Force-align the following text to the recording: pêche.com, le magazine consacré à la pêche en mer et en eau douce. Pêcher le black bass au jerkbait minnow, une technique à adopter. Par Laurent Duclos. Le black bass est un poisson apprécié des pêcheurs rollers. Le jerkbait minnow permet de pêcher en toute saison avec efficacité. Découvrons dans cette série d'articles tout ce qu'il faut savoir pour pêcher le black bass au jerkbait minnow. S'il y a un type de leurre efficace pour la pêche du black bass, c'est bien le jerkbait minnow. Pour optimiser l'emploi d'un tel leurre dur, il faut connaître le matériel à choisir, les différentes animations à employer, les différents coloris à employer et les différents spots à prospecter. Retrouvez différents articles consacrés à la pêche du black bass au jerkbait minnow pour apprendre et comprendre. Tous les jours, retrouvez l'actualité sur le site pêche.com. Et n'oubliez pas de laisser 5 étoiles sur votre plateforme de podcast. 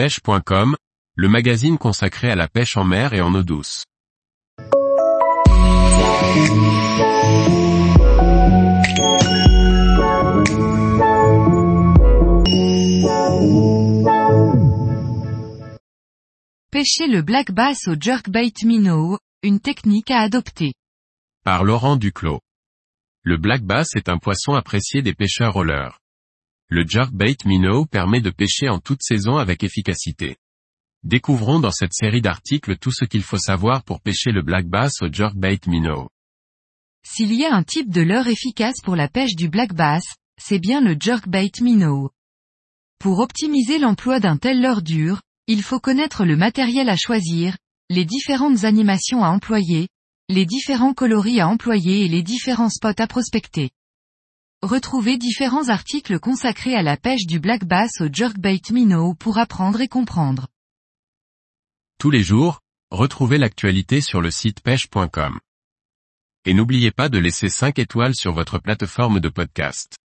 pêche.com, 0.00 0.76
le 1.14 1.28
magazine 1.28 1.76
consacré 1.76 2.30
à 2.30 2.34
la 2.34 2.48
pêche 2.48 2.78
en 2.78 2.84
mer 2.84 3.12
et 3.12 3.20
en 3.20 3.34
eau 3.34 3.42
douce. 3.42 3.84
Pêcher 16.70 17.06
le 17.06 17.20
black 17.20 17.52
bass 17.52 17.86
au 17.86 17.94
jerkbait 18.00 18.54
minnow, 18.64 19.18
une 19.42 19.60
technique 19.60 20.10
à 20.10 20.20
adopter. 20.20 20.72
Par 21.44 21.62
Laurent 21.62 21.96
Duclos. 21.96 22.40
Le 23.22 23.36
black 23.36 23.60
bass 23.60 23.88
est 23.96 24.08
un 24.08 24.16
poisson 24.16 24.54
apprécié 24.54 25.02
des 25.02 25.12
pêcheurs 25.12 25.52
rollers. 25.52 25.99
Le 26.72 26.84
jerkbait 26.86 27.36
minnow 27.46 27.84
permet 27.84 28.20
de 28.20 28.30
pêcher 28.30 28.68
en 28.68 28.78
toute 28.78 29.02
saison 29.02 29.38
avec 29.38 29.64
efficacité. 29.64 30.36
Découvrons 31.02 31.58
dans 31.58 31.72
cette 31.72 31.92
série 31.92 32.20
d'articles 32.20 32.76
tout 32.76 32.92
ce 32.92 33.04
qu'il 33.04 33.24
faut 33.24 33.38
savoir 33.38 33.82
pour 33.82 34.00
pêcher 34.00 34.30
le 34.30 34.42
black 34.42 34.68
bass 34.68 34.92
au 35.02 35.12
jerkbait 35.12 35.58
minnow. 35.66 36.08
S'il 37.04 37.34
y 37.34 37.44
a 37.44 37.52
un 37.52 37.64
type 37.64 37.90
de 37.90 38.02
leurre 38.02 38.28
efficace 38.28 38.80
pour 38.84 38.94
la 38.94 39.08
pêche 39.08 39.34
du 39.34 39.48
black 39.48 39.74
bass, 39.74 40.04
c'est 40.40 40.60
bien 40.60 40.80
le 40.80 40.94
jerkbait 40.96 41.50
minnow. 41.60 42.10
Pour 43.00 43.18
optimiser 43.18 43.80
l'emploi 43.80 44.20
d'un 44.20 44.36
tel 44.36 44.60
leurre 44.60 44.82
dur, 44.82 45.22
il 45.48 45.64
faut 45.64 45.80
connaître 45.80 46.24
le 46.24 46.36
matériel 46.36 46.88
à 46.88 46.96
choisir, 46.96 47.56
les 47.88 48.04
différentes 48.04 48.62
animations 48.62 49.24
à 49.24 49.30
employer, 49.30 49.88
les 50.28 50.46
différents 50.46 50.94
coloris 50.94 51.40
à 51.40 51.48
employer 51.48 52.04
et 52.04 52.08
les 52.08 52.22
différents 52.22 52.70
spots 52.70 52.90
à 52.96 53.08
prospecter. 53.08 53.70
Retrouvez 54.62 55.16
différents 55.16 55.70
articles 55.70 56.20
consacrés 56.20 56.74
à 56.74 56.82
la 56.82 56.98
pêche 56.98 57.24
du 57.24 57.40
black 57.40 57.64
bass 57.64 58.02
au 58.02 58.12
jerkbait 58.12 58.60
minnow 58.70 59.14
pour 59.14 59.38
apprendre 59.38 59.80
et 59.80 59.88
comprendre. 59.88 60.48
Tous 61.98 62.10
les 62.10 62.22
jours, 62.22 62.60
retrouvez 62.90 63.38
l'actualité 63.38 64.02
sur 64.02 64.20
le 64.20 64.30
site 64.30 64.60
pêche.com. 64.60 65.40
Et 66.44 66.52
n'oubliez 66.52 66.90
pas 66.90 67.08
de 67.08 67.16
laisser 67.16 67.48
5 67.48 67.78
étoiles 67.78 68.14
sur 68.14 68.34
votre 68.34 68.58
plateforme 68.58 69.18
de 69.18 69.30
podcast. 69.30 69.96